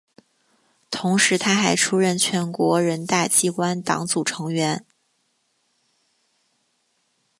[0.89, 4.83] 同时她还出任全国人大机关党组成员。